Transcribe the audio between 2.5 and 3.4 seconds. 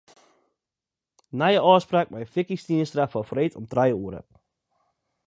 Stienstra foar